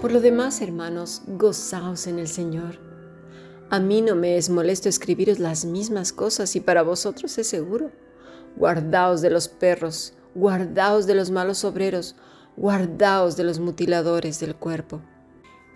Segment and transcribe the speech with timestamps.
[0.00, 2.78] Por lo demás, hermanos, gozaos en el Señor.
[3.68, 7.92] A mí no me es molesto escribiros las mismas cosas y para vosotros es seguro.
[8.56, 12.16] Guardaos de los perros, guardaos de los malos obreros,
[12.56, 15.02] guardaos de los mutiladores del cuerpo.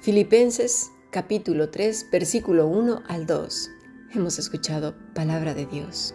[0.01, 3.71] Filipenses capítulo 3, versículo 1 al 2.
[4.15, 6.15] Hemos escuchado palabra de Dios.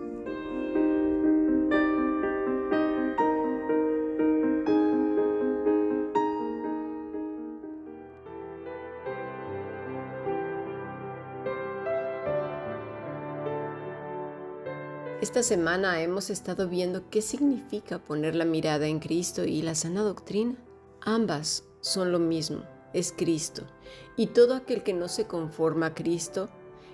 [15.41, 20.03] Esta semana hemos estado viendo qué significa poner la mirada en Cristo y la sana
[20.03, 20.53] doctrina.
[21.01, 22.61] Ambas son lo mismo,
[22.93, 23.63] es Cristo.
[24.15, 26.47] Y todo aquel que no se conforma a Cristo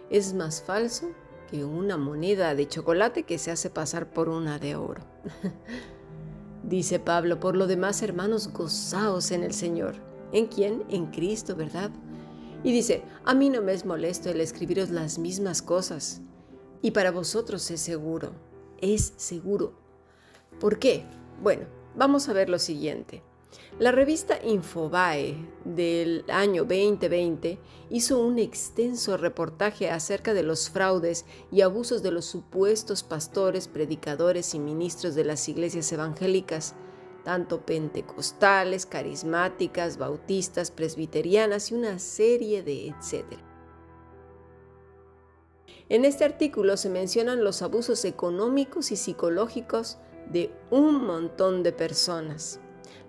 [0.09, 1.09] es más falso
[1.51, 5.01] que una moneda de chocolate que se hace pasar por una de oro.
[6.63, 9.95] Dice Pablo, por lo demás, hermanos, gozaos en el Señor.
[10.31, 10.85] ¿En quién?
[10.87, 11.91] En Cristo, ¿verdad?
[12.63, 16.21] Y dice, a mí no me es molesto el escribiros las mismas cosas
[16.81, 18.31] y para vosotros es seguro,
[18.79, 19.73] es seguro.
[20.59, 21.03] ¿Por qué?
[21.41, 23.23] Bueno, vamos a ver lo siguiente.
[23.79, 27.59] La revista Infobae del año 2020
[27.91, 34.55] hizo un extenso reportaje acerca de los fraudes y abusos de los supuestos pastores, predicadores
[34.55, 36.73] y ministros de las iglesias evangélicas,
[37.23, 43.46] tanto pentecostales, carismáticas, bautistas, presbiterianas y una serie de etcétera.
[45.89, 49.97] En este artículo se mencionan los abusos económicos y psicológicos
[50.29, 52.59] de un montón de personas.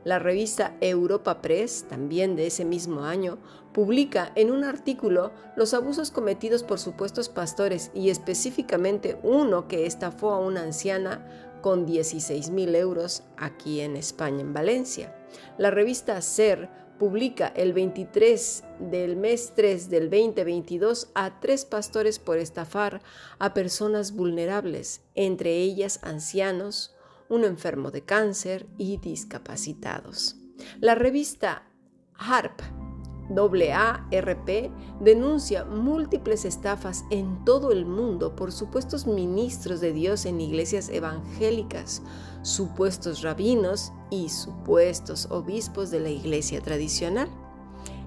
[0.04, 3.38] La revista Europa Press, también de ese mismo año,
[3.72, 10.30] publica en un artículo los abusos cometidos por supuestos pastores y específicamente uno que estafó
[10.30, 11.26] a una anciana
[11.62, 15.16] con 16 mil euros aquí en España, en Valencia.
[15.58, 22.38] La revista SER publica el 23 del mes 3 del 2022 a tres pastores por
[22.38, 23.00] estafar
[23.38, 26.94] a personas vulnerables, entre ellas ancianos,
[27.28, 30.36] un enfermo de cáncer y discapacitados.
[30.80, 31.68] La revista
[32.14, 32.87] HARP
[33.30, 40.88] AARP denuncia múltiples estafas en todo el mundo por supuestos ministros de Dios en iglesias
[40.88, 42.02] evangélicas,
[42.42, 47.28] supuestos rabinos y supuestos obispos de la iglesia tradicional.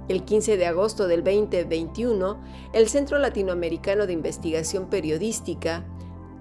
[0.07, 2.41] El 15 de agosto del 2021,
[2.73, 5.85] el Centro Latinoamericano de Investigación Periodística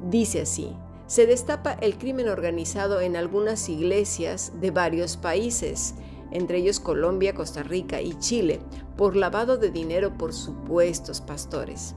[0.09, 0.75] dice así,
[1.07, 5.95] se destapa el crimen organizado en algunas iglesias de varios países,
[6.31, 8.61] entre ellos Colombia, Costa Rica y Chile,
[8.97, 11.95] por lavado de dinero por supuestos pastores.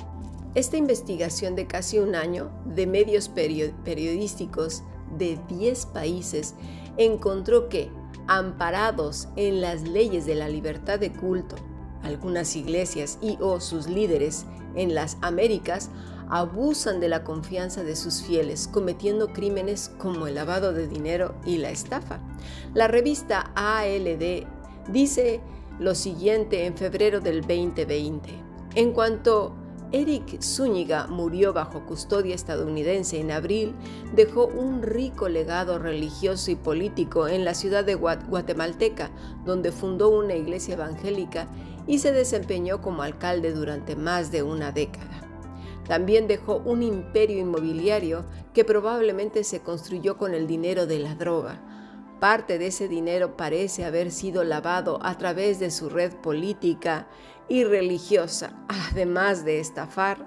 [0.55, 4.83] Esta investigación de casi un año de medios periodísticos
[5.17, 6.55] de 10 países
[6.97, 7.89] encontró que,
[8.27, 11.55] amparados en las leyes de la libertad de culto,
[12.03, 15.89] algunas iglesias y o sus líderes en las Américas
[16.29, 21.57] abusan de la confianza de sus fieles, cometiendo crímenes como el lavado de dinero y
[21.57, 22.19] la estafa.
[22.73, 24.45] La revista ALD
[24.89, 25.41] dice
[25.79, 28.29] lo siguiente en febrero del 2020.
[28.75, 29.53] En cuanto
[29.93, 33.75] Eric Zúñiga murió bajo custodia estadounidense en abril,
[34.15, 39.11] dejó un rico legado religioso y político en la ciudad de Guatemalteca,
[39.45, 41.47] donde fundó una iglesia evangélica
[41.85, 45.21] y se desempeñó como alcalde durante más de una década.
[45.87, 51.61] También dejó un imperio inmobiliario que probablemente se construyó con el dinero de la droga.
[52.19, 57.07] Parte de ese dinero parece haber sido lavado a través de su red política
[57.49, 60.25] y religiosa, además de estafar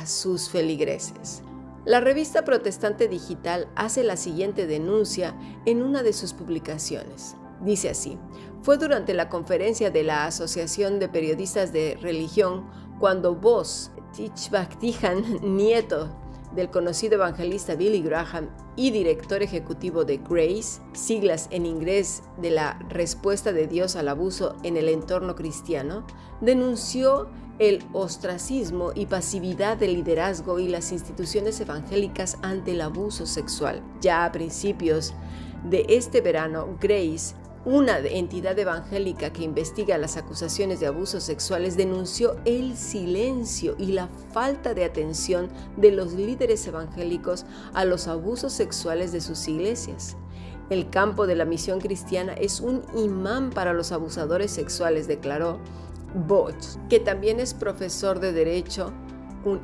[0.00, 1.42] a sus feligreses.
[1.84, 5.34] La revista protestante digital hace la siguiente denuncia
[5.66, 7.34] en una de sus publicaciones.
[7.60, 8.18] Dice así,
[8.62, 12.70] fue durante la conferencia de la Asociación de Periodistas de Religión
[13.00, 16.21] cuando vos, Tichbaktijan Nieto,
[16.54, 22.78] del conocido evangelista Billy Graham y director ejecutivo de Grace, siglas en inglés de la
[22.88, 26.06] respuesta de Dios al abuso en el entorno cristiano,
[26.40, 27.28] denunció
[27.58, 33.82] el ostracismo y pasividad del liderazgo y las instituciones evangélicas ante el abuso sexual.
[34.00, 35.14] Ya a principios
[35.64, 37.34] de este verano, Grace
[37.64, 44.08] una entidad evangélica que investiga las acusaciones de abusos sexuales denunció el silencio y la
[44.32, 50.16] falta de atención de los líderes evangélicos a los abusos sexuales de sus iglesias.
[50.70, 55.60] El campo de la misión cristiana es un imán para los abusadores sexuales, declaró
[56.26, 56.56] Boch,
[56.88, 58.92] que también es profesor de Derecho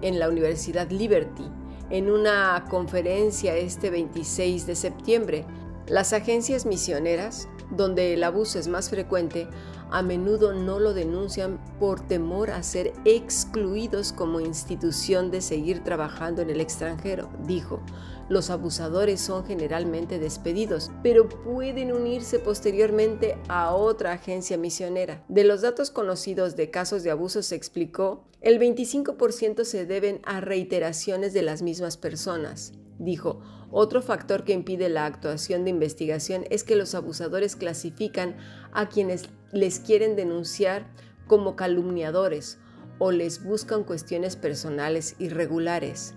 [0.03, 1.51] en la Universidad Liberty,
[1.91, 5.47] en una conferencia este 26 de septiembre.
[5.87, 9.49] Las agencias misioneras donde el abuso es más frecuente,
[9.91, 16.43] a menudo no lo denuncian por temor a ser excluidos como institución de seguir trabajando
[16.43, 17.81] en el extranjero, dijo.
[18.29, 25.25] Los abusadores son generalmente despedidos, pero pueden unirse posteriormente a otra agencia misionera.
[25.29, 30.41] De los datos conocidos de casos de abuso se explicó, el 25% se deben a
[30.43, 32.73] reiteraciones de las mismas personas.
[32.99, 38.37] Dijo, otro factor que impide la actuación de investigación es que los abusadores clasifican
[38.73, 40.87] a quienes les quieren denunciar
[41.27, 42.59] como calumniadores
[42.99, 46.15] o les buscan cuestiones personales irregulares.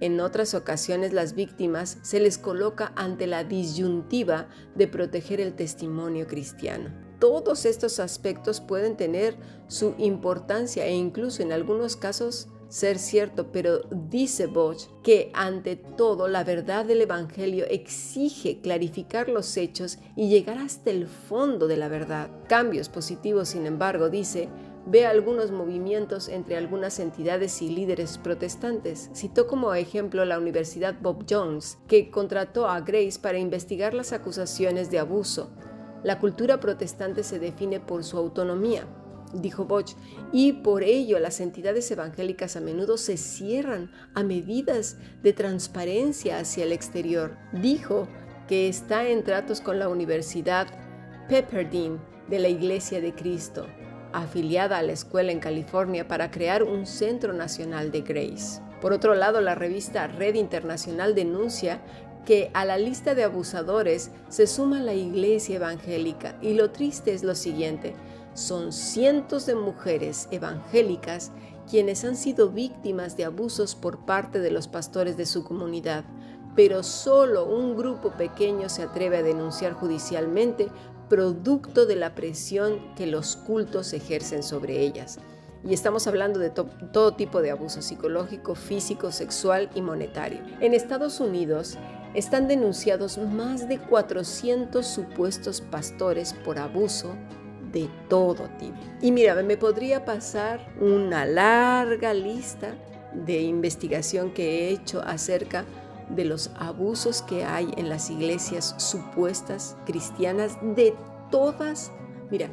[0.00, 6.26] En otras ocasiones las víctimas se les coloca ante la disyuntiva de proteger el testimonio
[6.26, 6.90] cristiano.
[7.20, 9.36] Todos estos aspectos pueden tener
[9.68, 16.28] su importancia e incluso en algunos casos ser cierto, pero dice Bosch que ante todo
[16.28, 21.88] la verdad del Evangelio exige clarificar los hechos y llegar hasta el fondo de la
[21.88, 22.30] verdad.
[22.48, 24.48] Cambios positivos, sin embargo, dice,
[24.86, 29.10] ve algunos movimientos entre algunas entidades y líderes protestantes.
[29.14, 34.90] Citó como ejemplo la Universidad Bob Jones, que contrató a Grace para investigar las acusaciones
[34.90, 35.50] de abuso.
[36.02, 38.86] La cultura protestante se define por su autonomía,
[39.34, 39.94] dijo Bosch,
[40.32, 46.64] y por ello las entidades evangélicas a menudo se cierran a medidas de transparencia hacia
[46.64, 47.36] el exterior.
[47.52, 48.08] Dijo
[48.48, 50.66] que está en tratos con la Universidad
[51.28, 51.98] Pepperdine
[52.28, 53.66] de la Iglesia de Cristo,
[54.12, 58.60] afiliada a la escuela en California para crear un centro nacional de Grace.
[58.80, 61.80] Por otro lado, la revista Red Internacional denuncia
[62.24, 67.22] que a la lista de abusadores se suma la iglesia evangélica y lo triste es
[67.22, 67.94] lo siguiente,
[68.34, 71.30] son cientos de mujeres evangélicas
[71.70, 76.04] quienes han sido víctimas de abusos por parte de los pastores de su comunidad,
[76.54, 80.68] pero solo un grupo pequeño se atreve a denunciar judicialmente
[81.08, 85.18] producto de la presión que los cultos ejercen sobre ellas.
[85.66, 90.40] Y estamos hablando de todo tipo de abuso psicológico, físico, sexual y monetario.
[90.60, 91.78] En Estados Unidos
[92.12, 97.14] están denunciados más de 400 supuestos pastores por abuso
[97.74, 98.78] de todo tipo.
[99.02, 102.74] Y mira, me podría pasar una larga lista
[103.12, 105.64] de investigación que he hecho acerca
[106.08, 110.94] de los abusos que hay en las iglesias supuestas cristianas de
[111.30, 111.90] todas,
[112.30, 112.48] mira,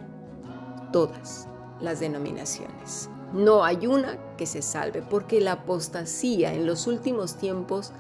[0.92, 1.48] todas
[1.80, 3.10] las denominaciones.
[3.32, 7.94] No hay una que se salve porque la apostasía en los últimos tiempos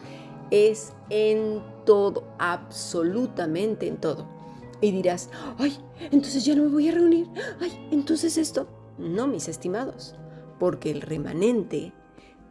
[0.49, 4.40] es en todo, absolutamente en todo
[4.81, 5.77] y dirás, ay,
[6.11, 7.27] entonces ya no me voy a reunir,
[7.59, 8.67] ay, entonces esto.
[8.97, 10.15] No, mis estimados,
[10.59, 11.93] porque el remanente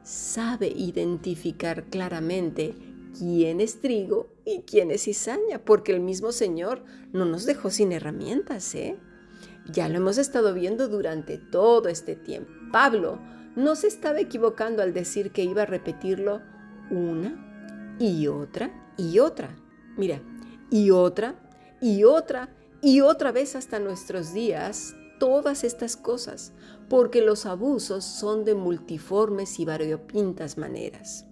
[0.03, 2.75] sabe identificar claramente
[3.17, 7.93] quién es trigo y quién es cizaña, porque el mismo Señor no nos dejó sin
[7.93, 8.97] herramientas, ¿eh?
[9.73, 12.51] Ya lo hemos estado viendo durante todo este tiempo.
[12.73, 13.21] Pablo
[13.57, 16.41] no se estaba equivocando al decir que iba a repetirlo
[16.91, 19.57] una y otra y otra.
[19.97, 20.23] Mira,
[20.71, 21.50] y otra
[21.81, 22.51] y otra
[22.83, 26.53] y otra vez hasta nuestros días todas estas cosas,
[26.89, 31.27] porque los abusos son de multiformes y variopintas maneras.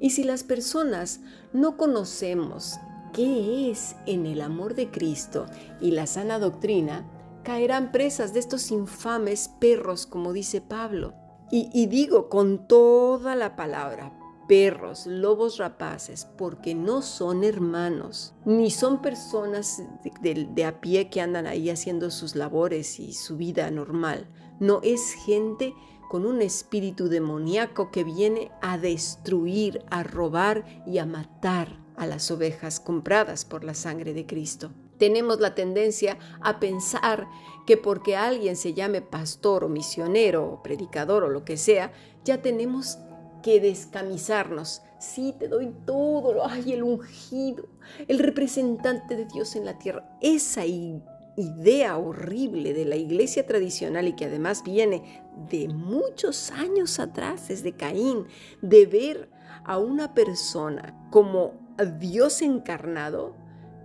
[0.00, 1.20] Y si las personas
[1.52, 2.74] no conocemos
[3.12, 5.46] qué es en el amor de Cristo
[5.80, 7.06] y la sana doctrina,
[7.44, 11.14] caerán presas de estos infames perros, como dice Pablo.
[11.50, 14.12] Y, y digo con toda la palabra,
[14.46, 19.82] perros, lobos rapaces, porque no son hermanos, ni son personas
[20.20, 24.28] de, a pie que andan ahí haciendo sus labores y su vida normal.
[24.60, 25.74] No es gente
[26.08, 32.30] con un espíritu demoníaco que viene a destruir, a robar y a matar a las
[32.30, 34.70] ovejas compradas por la sangre de Cristo.
[34.98, 37.28] Tenemos la tendencia a pensar
[37.66, 41.92] que porque alguien se llame pastor o misionero o predicador o lo que sea,
[42.24, 42.98] ya tenemos
[43.60, 44.82] descamisarnos.
[44.98, 47.68] Sí, te doy todo, ay, el ungido,
[48.08, 50.08] el representante de Dios en la tierra.
[50.20, 57.48] Esa idea horrible de la iglesia tradicional y que además viene de muchos años atrás,
[57.48, 58.26] desde Caín,
[58.62, 59.30] de ver
[59.64, 61.54] a una persona como
[61.98, 63.34] Dios encarnado,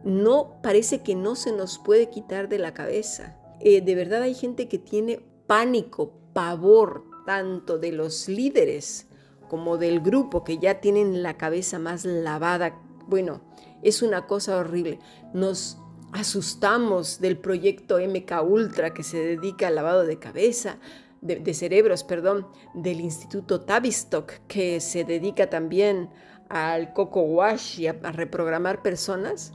[0.03, 3.37] no parece que no se nos puede quitar de la cabeza.
[3.59, 9.07] Eh, de verdad hay gente que tiene pánico, pavor, tanto de los líderes
[9.51, 12.79] como del grupo que ya tienen la cabeza más lavada.
[13.07, 13.41] Bueno,
[13.83, 14.99] es una cosa horrible.
[15.33, 15.77] Nos
[16.13, 20.77] asustamos del proyecto MK Ultra que se dedica al lavado de cabeza,
[21.19, 26.09] de, cerebros, perdón, del Instituto Tavistock que se dedica también
[26.47, 29.51] al coco wash y a reprogramar personas.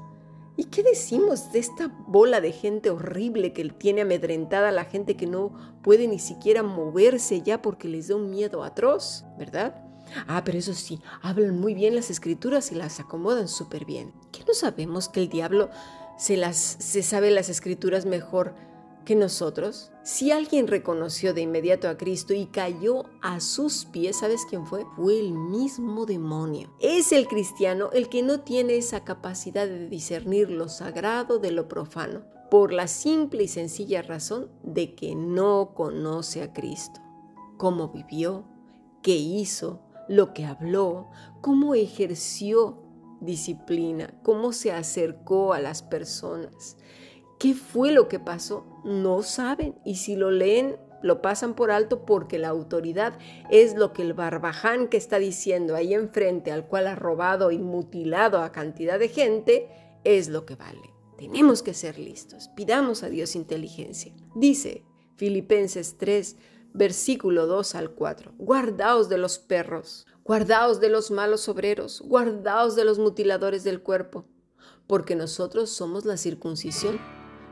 [0.59, 5.17] ¿Y qué decimos de esta bola de gente horrible que tiene amedrentada a la gente
[5.17, 9.86] que no puede ni siquiera moverse ya porque les da un miedo atroz, ¿verdad?
[10.26, 14.12] Ah, pero eso sí, hablan muy bien las escrituras y las acomodan súper bien.
[14.32, 15.70] ¿Qué no sabemos que el diablo
[16.18, 18.54] se, las, se sabe las escrituras mejor
[19.04, 19.90] que nosotros?
[20.02, 24.84] Si alguien reconoció de inmediato a Cristo y cayó a sus pies, ¿sabes quién fue?
[24.96, 26.72] Fue el mismo demonio.
[26.80, 31.68] Es el cristiano el que no tiene esa capacidad de discernir lo sagrado de lo
[31.68, 37.00] profano, por la simple y sencilla razón de que no conoce a Cristo.
[37.56, 38.44] Cómo vivió,
[39.02, 41.10] qué hizo, lo que habló,
[41.40, 42.82] cómo ejerció
[43.20, 46.76] disciplina, cómo se acercó a las personas.
[47.38, 48.66] ¿Qué fue lo que pasó?
[48.84, 49.75] No saben.
[49.84, 53.18] Y si lo leen, lo pasan por alto porque la autoridad
[53.50, 57.58] es lo que el barbaján que está diciendo ahí enfrente, al cual ha robado y
[57.58, 59.68] mutilado a cantidad de gente,
[60.04, 60.94] es lo que vale.
[61.18, 62.48] Tenemos que ser listos.
[62.48, 64.12] Pidamos a Dios inteligencia.
[64.34, 64.84] Dice
[65.16, 66.36] Filipenses 3,
[66.76, 68.33] versículo 2 al 4.
[68.38, 74.26] Guardaos de los perros, guardaos de los malos obreros, guardaos de los mutiladores del cuerpo,
[74.87, 76.99] porque nosotros somos la circuncisión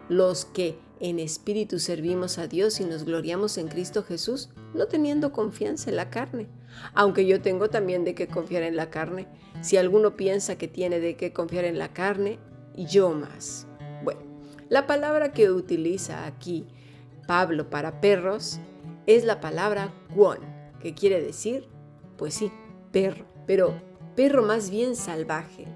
[0.09, 5.33] los que en espíritu servimos a Dios y nos gloriamos en Cristo Jesús, no teniendo
[5.33, 6.49] confianza en la carne.
[6.95, 9.27] Aunque yo tengo también de qué confiar en la carne.
[9.63, 12.39] Si alguno piensa que tiene de qué confiar en la carne,
[12.77, 13.67] yo más.
[14.03, 14.21] Bueno,
[14.69, 16.67] la palabra que utiliza aquí
[17.27, 18.59] Pablo para perros
[19.07, 20.39] es la palabra guon,
[20.81, 21.69] que quiere decir,
[22.17, 22.53] pues sí,
[22.93, 23.81] perro, pero
[24.15, 25.67] perro más bien salvaje,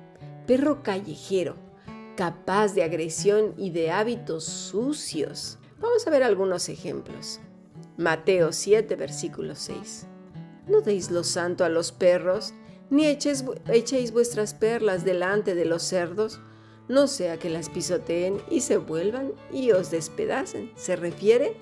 [0.46, 1.68] perro callejero
[2.18, 5.56] capaz de agresión y de hábitos sucios.
[5.78, 7.38] Vamos a ver algunos ejemplos.
[7.96, 10.08] Mateo 7, versículo 6.
[10.66, 12.54] No deis lo santo a los perros,
[12.90, 16.40] ni echéis vuestras perlas delante de los cerdos,
[16.88, 20.72] no sea que las pisoteen y se vuelvan y os despedacen.
[20.74, 21.54] Se refiere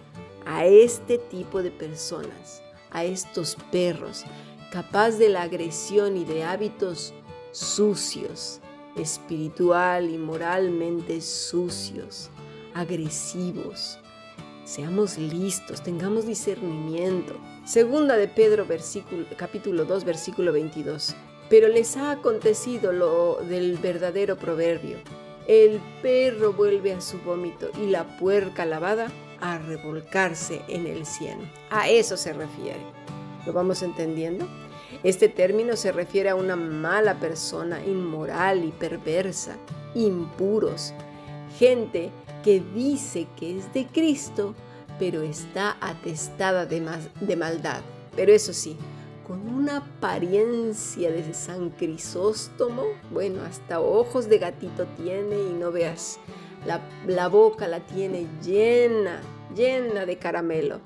[0.46, 4.24] a este tipo de personas, a estos perros,
[4.72, 7.12] capaz de la agresión y de hábitos
[7.52, 8.60] sucios
[8.96, 12.30] espiritual y moralmente sucios,
[12.74, 13.98] agresivos.
[14.64, 17.34] Seamos listos, tengamos discernimiento.
[17.64, 18.66] Segunda de Pedro,
[19.36, 21.14] capítulo 2, versículo 22.
[21.48, 24.98] Pero les ha acontecido lo del verdadero proverbio.
[25.46, 31.42] El perro vuelve a su vómito y la puerca lavada a revolcarse en el cielo.
[31.70, 32.80] A eso se refiere.
[33.46, 34.46] ¿Lo vamos entendiendo?
[35.02, 39.56] Este término se refiere a una mala persona, inmoral y perversa,
[39.94, 40.92] impuros,
[41.58, 42.10] gente
[42.42, 44.54] que dice que es de Cristo,
[44.98, 46.82] pero está atestada de,
[47.20, 47.82] de maldad.
[48.14, 48.76] Pero eso sí,
[49.26, 56.18] con una apariencia de San Crisóstomo, bueno, hasta ojos de gatito tiene y no veas,
[56.66, 59.20] la, boca la tiene llena,
[59.54, 60.80] llena de caramelo.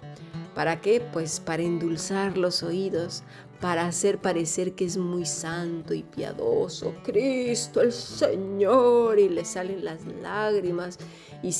[0.54, 1.00] ¿Para qué?
[1.00, 3.22] Pues para endulzar los oídos,
[3.60, 9.84] para hacer parecer que es muy santo y piadoso, Cristo el Señor, y le salen
[9.84, 10.98] las lágrimas
[11.42, 11.54] y,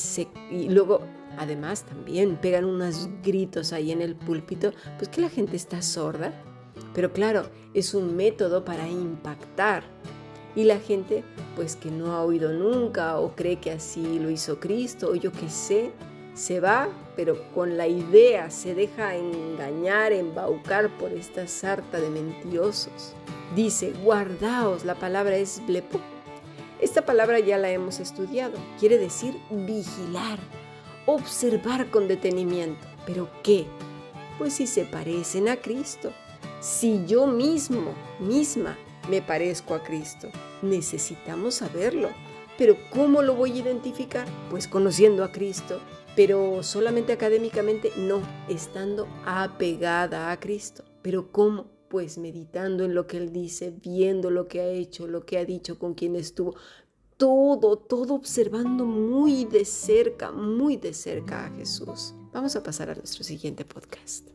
[0.51, 1.01] y luego
[1.37, 6.33] además también pegan unos gritos ahí en el púlpito, pues que la gente está sorda.
[6.93, 9.83] Pero claro, es un método para impactar.
[10.55, 11.23] Y la gente,
[11.55, 15.31] pues que no ha oído nunca o cree que así lo hizo Cristo o yo
[15.31, 15.91] qué sé,
[16.33, 23.13] se va, pero con la idea se deja engañar, embaucar por esta sarta de mentirosos.
[23.55, 25.99] Dice, guardaos, la palabra es blepo.
[26.79, 30.39] Esta palabra ya la hemos estudiado, quiere decir vigilar,
[31.05, 32.87] observar con detenimiento.
[33.05, 33.65] ¿Pero qué?
[34.37, 36.11] Pues si se parecen a Cristo,
[36.59, 38.77] si yo mismo, misma,
[39.11, 40.29] me parezco a Cristo,
[40.61, 42.09] necesitamos saberlo.
[42.57, 44.25] Pero ¿cómo lo voy a identificar?
[44.49, 45.81] Pues conociendo a Cristo,
[46.15, 50.85] pero solamente académicamente no, estando apegada a Cristo.
[51.01, 51.65] Pero ¿cómo?
[51.89, 55.43] Pues meditando en lo que Él dice, viendo lo que ha hecho, lo que ha
[55.43, 56.55] dicho, con quién estuvo,
[57.17, 62.13] todo, todo observando muy de cerca, muy de cerca a Jesús.
[62.31, 64.29] Vamos a pasar a nuestro siguiente podcast.